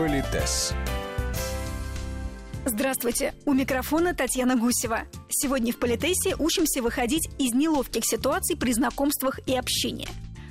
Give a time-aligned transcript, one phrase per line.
[0.00, 0.72] Политес.
[2.64, 3.34] Здравствуйте!
[3.44, 5.02] У микрофона Татьяна Гусева.
[5.28, 10.08] Сегодня в Политесе учимся выходить из неловких ситуаций при знакомствах и общении.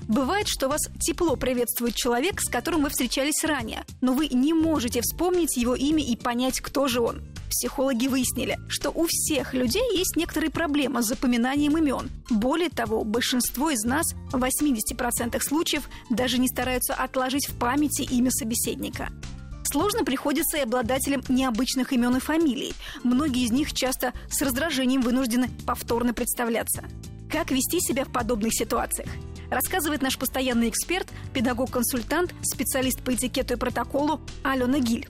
[0.07, 5.01] Бывает, что вас тепло приветствует человек, с которым вы встречались ранее, но вы не можете
[5.01, 7.23] вспомнить его имя и понять, кто же он.
[7.49, 12.11] Психологи выяснили, что у всех людей есть некоторые проблемы с запоминанием имен.
[12.29, 18.29] Более того, большинство из нас, в 80% случаев, даже не стараются отложить в памяти имя
[18.29, 19.09] собеседника.
[19.71, 22.73] Сложно приходится и обладателям необычных имен и фамилий.
[23.03, 26.85] Многие из них часто с раздражением вынуждены повторно представляться.
[27.31, 29.09] Как вести себя в подобных ситуациях?
[29.51, 35.07] Рассказывает наш постоянный эксперт, педагог-консультант, специалист по этикету и протоколу Алена Гиль.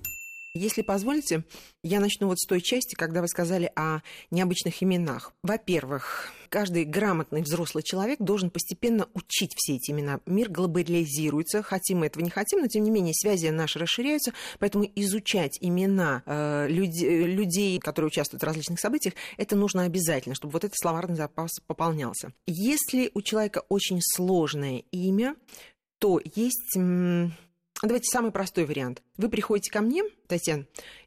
[0.56, 1.44] Если позволите,
[1.84, 4.00] я начну вот с той части, когда вы сказали о
[4.32, 5.32] необычных именах.
[5.44, 10.22] Во-первых, каждый грамотный взрослый человек должен постепенно учить все эти имена.
[10.26, 14.86] Мир глобализируется, хотим мы этого не хотим, но тем не менее связи наши расширяются, поэтому
[14.96, 20.64] изучать имена э, людей, людей, которые участвуют в различных событиях, это нужно обязательно, чтобы вот
[20.64, 22.34] этот словарный запас пополнялся.
[22.48, 25.36] Если у человека очень сложное имя,
[26.00, 26.76] то есть
[27.82, 29.02] Давайте самый простой вариант.
[29.16, 30.66] Вы приходите ко мне, Татьяна,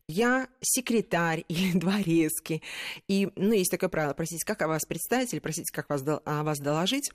[0.08, 2.62] я секретарь или дворецкий,
[3.08, 6.42] и, ну, есть такое правило, просите, как о вас представить, или просите, как вас, о
[6.42, 7.10] вас доложить.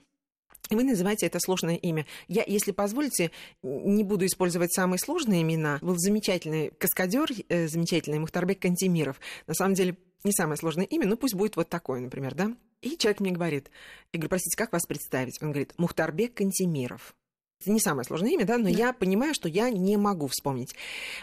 [0.69, 2.05] И вы называете это сложное имя.
[2.27, 3.31] Я, если позволите,
[3.63, 5.79] не буду использовать самые сложные имена.
[5.81, 9.19] Был замечательный каскадер, э, замечательный Мухтарбек Кантемиров.
[9.47, 12.55] На самом деле, не самое сложное имя, но пусть будет вот такое, например, да?
[12.81, 13.71] И человек мне говорит,
[14.11, 15.41] я говорю, простите, как вас представить?
[15.41, 17.15] Он говорит, Мухтарбек Кантемиров.
[17.59, 20.75] Это не самое сложное имя, да, но я понимаю, что я не могу вспомнить.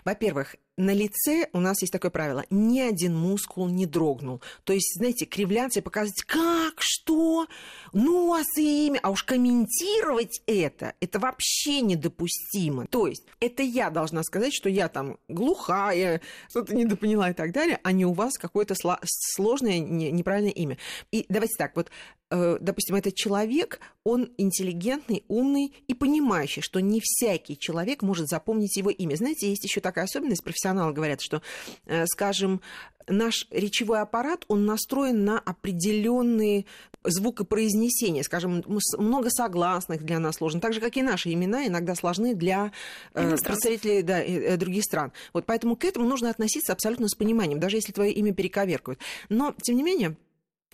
[0.05, 2.45] Во-первых, на лице у нас есть такое правило.
[2.51, 4.43] Ни один мускул не дрогнул.
[4.65, 7.47] То есть, знаете, кривляться и показывать, как, что,
[7.93, 8.99] нос и имя.
[9.03, 12.87] А уж комментировать это, это вообще недопустимо.
[12.87, 17.79] То есть, это я должна сказать, что я там глухая, что-то недопоняла и так далее,
[17.83, 20.79] а не у вас какое-то сложное, неправильное имя.
[21.13, 21.91] И давайте так, вот
[22.31, 28.77] э, допустим, этот человек, он интеллигентный, умный и понимающий, что не всякий человек может запомнить
[28.77, 29.15] его имя.
[29.15, 31.43] Знаете, есть еще такая особенность профессиональная профессионалы говорят, что,
[31.87, 32.61] э, скажем,
[33.07, 36.65] наш речевой аппарат, он настроен на определенные
[37.03, 38.65] звукопроизнесения, скажем,
[38.97, 42.73] много согласных для нас сложно, так же, как и наши имена иногда сложны для
[43.13, 45.13] э, представителей да, э, других стран.
[45.35, 48.99] Вот поэтому к этому нужно относиться абсолютно с пониманием, даже если твое имя перековеркают.
[49.29, 50.17] Но, тем не менее,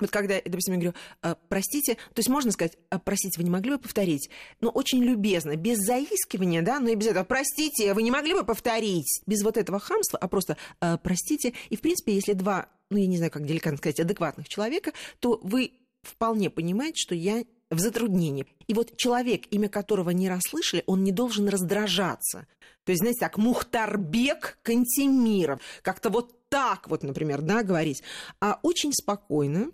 [0.01, 3.51] вот когда, допустим, я говорю, «А, простите, то есть можно сказать, «А, простите, вы не
[3.51, 4.31] могли бы повторить?
[4.61, 8.45] Но очень любезно, без заискивания, да, но и без этого, простите, вы не могли бы
[8.45, 9.23] повторить?
[9.27, 11.55] Без вот этого хамства, а просто «А, простите.
[11.69, 15.41] И, в принципе, если два, ну, я не знаю, как деликатно сказать, адекватных человека, то
[15.43, 15.73] вы
[16.03, 18.47] вполне понимаете, что я в затруднении.
[18.67, 22.47] И вот человек, имя которого не расслышали, он не должен раздражаться.
[22.85, 25.61] То есть, знаете, так, Мухтарбек Кантемиров.
[25.83, 28.03] Как-то вот так вот, например, да, говорить.
[28.41, 29.71] А очень спокойно,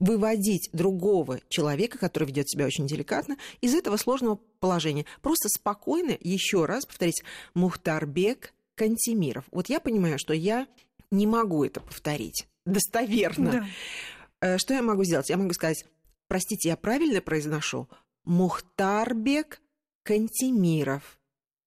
[0.00, 5.04] выводить другого человека, который ведет себя очень деликатно, из этого сложного положения.
[5.22, 7.22] Просто спокойно, еще раз повторить,
[7.54, 9.44] Мухтарбек Кантемиров.
[9.52, 10.66] Вот я понимаю, что я
[11.10, 13.50] не могу это повторить достоверно.
[13.52, 13.66] Да.
[14.40, 15.28] Э, что я могу сделать?
[15.28, 15.84] Я могу сказать,
[16.28, 17.88] простите, я правильно произношу?
[18.24, 19.60] Мухтарбек
[20.02, 21.18] Кантемиров.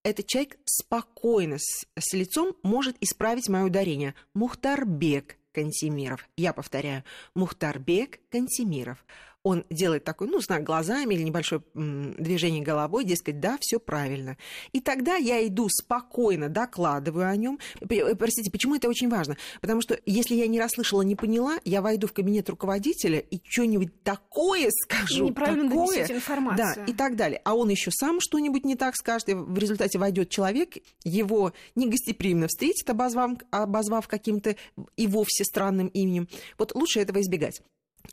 [0.02, 4.14] Этот человек спокойно с, с лицом может исправить мое ударение.
[4.34, 6.28] Мухтарбек Кантемиров.
[6.36, 7.04] Я повторяю,
[7.34, 9.04] Мухтарбек Кантемиров
[9.44, 14.38] он делает такой, ну, знак глазами или небольшое движение головой, дескать, да, все правильно.
[14.72, 17.58] И тогда я иду спокойно, докладываю о нем.
[17.82, 19.36] Э, простите, почему это очень важно?
[19.60, 24.02] Потому что если я не расслышала, не поняла, я войду в кабинет руководителя и что-нибудь
[24.02, 25.28] такое скажу.
[25.28, 26.74] Неправильно такое, информацию.
[26.76, 27.42] Да, и так далее.
[27.44, 32.48] А он еще сам что-нибудь не так скажет, и в результате войдет человек, его негостеприимно
[32.48, 34.56] встретит, обозвав, обозвав каким-то
[34.96, 36.28] и вовсе странным именем.
[36.56, 37.60] Вот лучше этого избегать.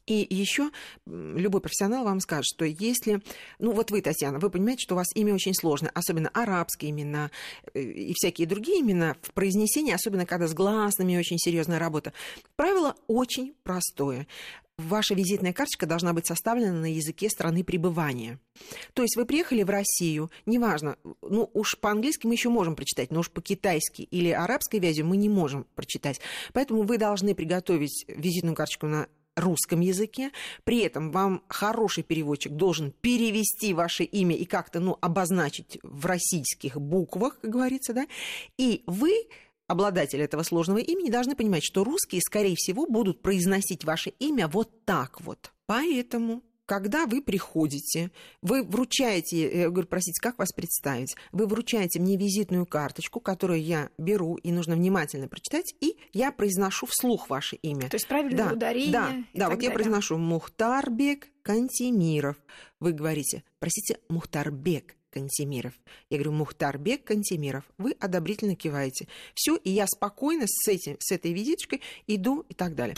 [0.06, 0.72] И еще
[1.06, 3.22] любой профессионал вам скажет, что если,
[3.59, 7.29] ну вот вы, Татьяна, вы понимаете, что у вас имя очень сложное, особенно арабские имена
[7.73, 12.14] э, и всякие другие имена в произнесении, особенно когда с гласными очень серьезная работа.
[12.55, 14.28] Правило очень простое.
[14.78, 18.40] Ваша визитная карточка должна быть составлена на языке страны пребывания.
[18.94, 23.20] То есть вы приехали в Россию, неважно, ну уж по-английски мы еще можем прочитать, но
[23.20, 26.20] уж по-китайски или арабской вязью мы не можем прочитать.
[26.53, 29.08] Поэтому вы должны приготовить визитную карточку на
[29.41, 30.32] русском языке,
[30.64, 36.78] при этом вам хороший переводчик должен перевести ваше имя и как-то, ну, обозначить в российских
[36.78, 38.08] буквах, как говорится, да,
[38.58, 39.28] и вы
[39.67, 44.85] обладатель этого сложного имени должны понимать, что русские, скорее всего, будут произносить ваше имя вот
[44.85, 45.52] так вот.
[45.66, 51.18] Поэтому когда вы приходите, вы вручаете, я говорю, простите, как вас представить?
[51.34, 56.85] Вы вручаете мне визитную карточку, которую я беру, и нужно внимательно прочитать, и я произношу
[56.85, 57.90] вслух ваше имя.
[57.90, 58.91] То есть правильное да, ударение.
[58.94, 59.66] Да, да, вот далее.
[59.66, 62.38] я произношу Мухтарбек Кантемиров.
[62.79, 65.73] Вы говорите, простите, Мухтарбек Кантемиров.
[66.09, 67.66] Я говорю, Мухтарбек Кантемиров.
[67.79, 69.09] Вы одобрительно киваете.
[69.35, 72.96] Все, и я спокойно с, этим, с этой визиточкой иду и так далее.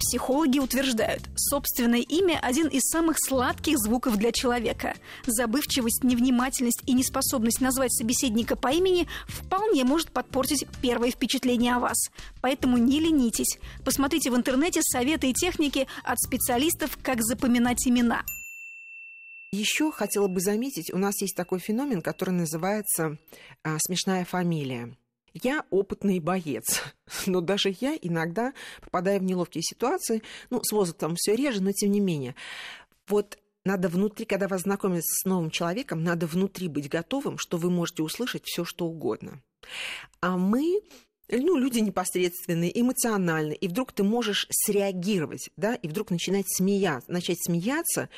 [0.00, 4.94] Психологи утверждают, собственное имя– один из самых сладких звуков для человека.
[5.26, 12.10] Забывчивость, невнимательность и неспособность назвать собеседника по имени вполне может подпортить первое впечатление о вас.
[12.40, 13.58] Поэтому не ленитесь.
[13.84, 18.24] Посмотрите в интернете советы и техники от специалистов, как запоминать имена.
[19.52, 23.18] Еще хотела бы заметить, у нас есть такой феномен, который называется
[23.62, 24.96] а, смешная фамилия.
[25.34, 26.82] Я опытный боец,
[27.26, 31.92] но даже я иногда попадаю в неловкие ситуации, ну, с возрастом все реже, но тем
[31.92, 32.34] не менее.
[33.06, 37.70] Вот надо внутри, когда вас знакомят с новым человеком, надо внутри быть готовым, что вы
[37.70, 39.42] можете услышать все, что угодно.
[40.20, 40.80] А мы
[41.28, 47.42] ну, люди непосредственные, эмоциональные, и вдруг ты можешь среагировать, да, и вдруг начинать смеяться, начать
[47.44, 48.08] смеяться,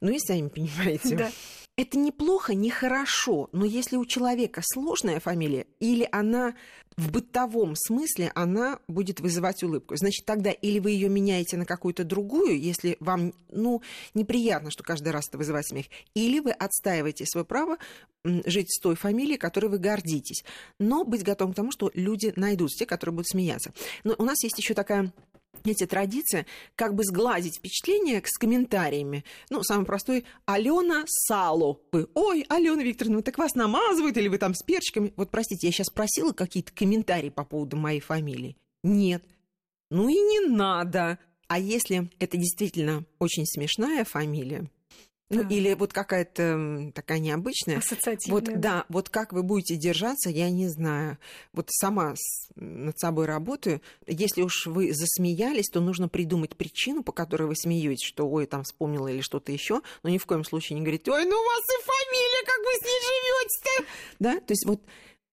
[0.00, 1.16] ну, и сами понимаете.
[1.16, 1.32] Да.
[1.76, 6.54] Это неплохо, не хорошо, но если у человека сложная фамилия, или она
[6.96, 9.96] в бытовом смысле, она будет вызывать улыбку.
[9.96, 13.82] Значит, тогда или вы ее меняете на какую-то другую, если вам, ну,
[14.14, 17.78] неприятно, что каждый раз это вызывает смех, или вы отстаиваете свое право
[18.24, 20.44] жить с той фамилией, которой вы гордитесь.
[20.78, 23.72] Но быть готовым к тому, что люди найдутся, те, которые будут смеяться.
[24.04, 25.12] Но у нас есть еще такая
[25.70, 26.46] эти традиция
[26.76, 29.24] как бы сгладить впечатление с комментариями.
[29.50, 31.80] Ну, самый простой Алена Сало.
[31.92, 35.12] Вы, ой, Алена Викторовна, так вас намазывают или вы там с перчиками?
[35.16, 38.56] Вот, простите, я сейчас просила какие-то комментарии по поводу моей фамилии.
[38.82, 39.24] Нет.
[39.90, 41.18] Ну и не надо.
[41.48, 44.70] А если это действительно очень смешная фамилия,
[45.36, 45.54] ну, да.
[45.54, 47.78] или вот какая-то такая необычная.
[47.78, 48.40] Ассоциативная.
[48.40, 51.18] Вот, да, вот как вы будете держаться, я не знаю.
[51.52, 52.14] Вот сама
[52.56, 53.80] над собой работаю.
[54.06, 58.64] Если уж вы засмеялись, то нужно придумать причину, по которой вы смеетесь, что ой, там
[58.64, 61.62] вспомнила или что-то еще, но ни в коем случае не говорить, ой, ну у вас
[61.64, 63.84] и фамилия, как вы с ней живете-то?
[64.18, 64.80] Да, то есть вот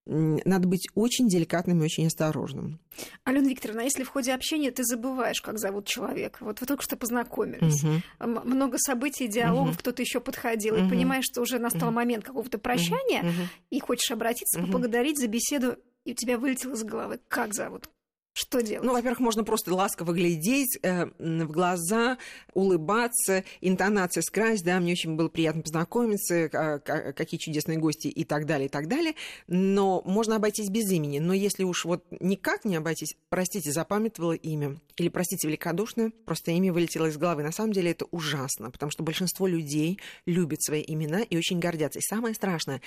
[0.06, 2.80] надо быть очень деликатным и очень осторожным.
[3.24, 6.84] Алена Викторовна, а если в ходе общения ты забываешь, как зовут человека, вот вы только
[6.84, 8.02] что познакомились, угу.
[8.20, 9.80] много событий, диалогов, угу.
[9.80, 10.86] кто-то еще подходил, угу.
[10.86, 11.96] и понимаешь, что уже настал угу.
[11.96, 13.48] момент какого-то прощания, угу.
[13.70, 17.90] и хочешь обратиться, поблагодарить за беседу, и у тебя вылетело из головы, как зовут?
[18.34, 18.86] Что делать?
[18.86, 22.18] Ну, во-первых, можно просто ласково глядеть э, в глаза,
[22.54, 26.80] улыбаться, интонация скрась, да, мне очень было приятно познакомиться, э,
[27.12, 29.16] какие чудесные гости и так далее, и так далее.
[29.48, 31.20] Но можно обойтись без имени.
[31.20, 34.78] Но если уж вот никак не обойтись, простите, запамятовала имя.
[34.96, 37.44] Или, простите, великодушно, просто имя вылетело из головы.
[37.44, 42.00] На самом деле это ужасно, потому что большинство людей любят свои имена и очень гордятся.
[42.00, 42.82] И самое страшное,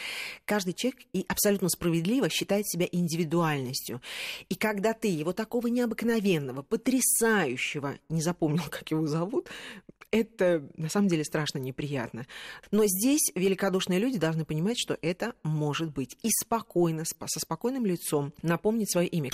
[0.46, 4.00] каждый человек и абсолютно справедливо считает себя индивидуальностью.
[4.48, 9.48] И когда ты его такого необыкновенного, потрясающего, не запомнил, как его зовут,
[10.10, 12.26] это на самом деле страшно неприятно.
[12.70, 16.16] Но здесь великодушные люди должны понимать, что это может быть.
[16.22, 19.30] И спокойно, со спокойным лицом напомнить свое имя.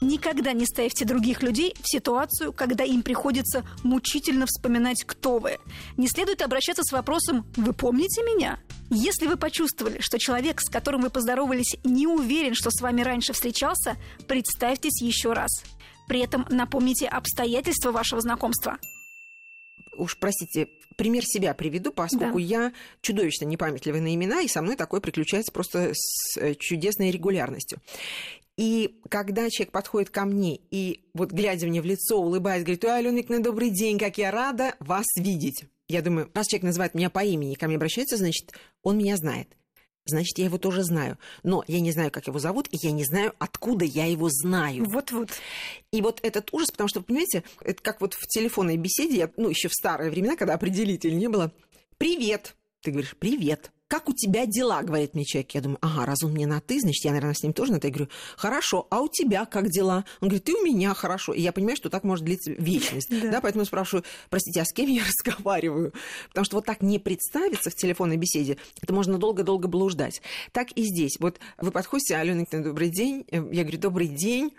[0.00, 5.58] Никогда не ставьте других людей в ситуацию, когда им приходится мучительно вспоминать, кто вы.
[5.96, 8.60] Не следует обращаться с вопросом «Вы помните меня?».
[8.90, 13.32] Если вы почувствовали, что человек, с которым вы поздоровались, не уверен, что с вами раньше
[13.32, 13.96] встречался,
[14.28, 15.50] представьтесь еще раз.
[16.06, 18.78] При этом напомните обстоятельства вашего знакомства.
[19.96, 22.44] Уж простите, пример себя приведу, поскольку да.
[22.44, 27.80] я чудовищно непамятливая на имена, и со мной такое приключается просто с э, чудесной регулярностью.
[28.56, 32.98] И когда человек подходит ко мне и вот глядя мне в лицо, улыбаясь, говорит, ой,
[32.98, 35.64] Алена Викторовна, добрый день, как я рада вас видеть.
[35.88, 39.16] Я думаю, раз человек называет меня по имени и ко мне обращается, значит, он меня
[39.16, 39.48] знает.
[40.06, 41.18] Значит, я его тоже знаю.
[41.42, 44.84] Но я не знаю, как его зовут, и я не знаю, откуда я его знаю.
[44.88, 45.30] Вот-вот.
[45.90, 49.48] И вот этот ужас, потому что, понимаете, это как вот в телефонной беседе, я, ну,
[49.48, 51.52] еще в старые времена, когда определителей не было.
[51.98, 55.52] «Привет!» Ты говоришь «Привет!» Как у тебя дела, говорит мне человек.
[55.52, 57.80] Я думаю, ага, раз он мне на ты, значит, я, наверное, с ним тоже на
[57.80, 57.88] ты.
[57.88, 60.04] Я говорю, хорошо, а у тебя как дела?
[60.20, 61.32] Он говорит, ты у меня хорошо.
[61.32, 63.10] И я понимаю, что так может длиться вечность.
[63.36, 65.92] Да, поэтому спрашиваю, простите, а с кем я разговариваю?
[66.28, 70.22] Потому что вот так не представиться в телефонной беседе, это можно долго-долго блуждать.
[70.52, 71.16] Так и здесь.
[71.18, 73.24] Вот вы подходите, Алена добрый день.
[73.30, 74.52] Я говорю, добрый день.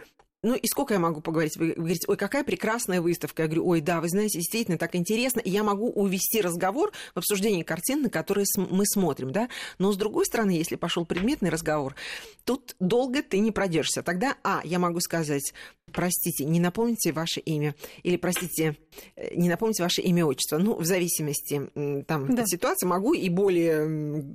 [0.44, 1.58] Ну и сколько я могу поговорить?
[1.58, 3.44] Вы говорите, ой, какая прекрасная выставка.
[3.44, 5.39] Я говорю, ой, да, вы знаете, действительно так интересно.
[5.39, 9.50] И я могу увести разговор в обсуждении картин, на которые мы смотрим, да.
[9.79, 11.96] Но с другой стороны, если пошел предметный разговор,
[12.44, 14.03] тут долго ты не продержишься.
[14.03, 15.53] Тогда, а, я могу сказать,
[15.91, 17.74] простите, не напомните ваше имя.
[18.03, 18.77] Или, простите,
[19.15, 20.60] э, не напомните ваше имя отчество.
[20.60, 21.70] Ну, в зависимости
[22.06, 22.44] там, да.
[22.44, 23.86] от ситуации могу и более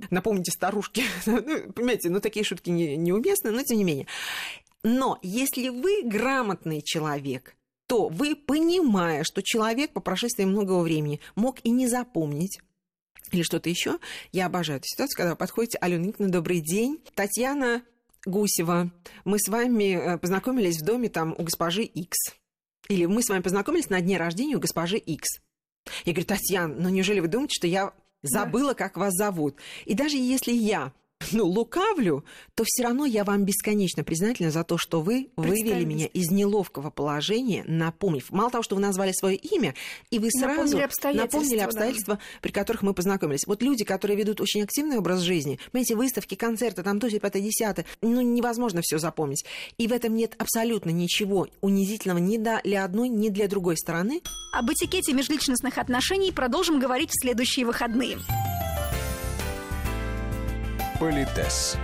[0.09, 1.03] напомните старушке.
[1.25, 1.41] Ну,
[1.73, 4.07] понимаете, ну такие шутки не, неуместны, но тем не менее.
[4.83, 7.55] Но если вы грамотный человек,
[7.87, 12.59] то вы, понимая, что человек по прошествии многого времени мог и не запомнить,
[13.31, 13.99] или что-то еще.
[14.31, 16.99] Я обожаю эту ситуацию, когда вы подходите, Алена Николаевна, добрый день.
[17.15, 17.83] Татьяна
[18.25, 18.91] Гусева,
[19.25, 22.17] мы с вами э, познакомились в доме там у госпожи X.
[22.89, 25.41] Или мы с вами познакомились на дне рождения у госпожи X.
[26.05, 28.75] Я говорю, Татьяна, ну неужели вы думаете, что я забыла, да.
[28.75, 29.57] как вас зовут?
[29.85, 30.93] И даже если я
[31.31, 32.23] ну, лукавлю,
[32.55, 36.89] то все равно я вам бесконечно признательна за то, что вы вывели меня из неловкого
[36.89, 38.31] положения, напомнив.
[38.31, 39.73] Мало того, что вы назвали свое имя,
[40.09, 42.21] и вы сразу напомнили обстоятельства, напомнили обстоятельства да.
[42.41, 43.45] при которых мы познакомились.
[43.47, 47.85] Вот люди, которые ведут очень активный образ жизни, понимаете, выставки, концерты, там то, пятое, десятое,
[48.01, 49.45] ну, невозможно все запомнить.
[49.77, 54.21] И в этом нет абсолютно ничего унизительного ни для одной, ни для другой стороны.
[54.53, 58.17] Об этикете межличностных отношений продолжим говорить в следующие выходные.
[61.03, 61.77] Политес.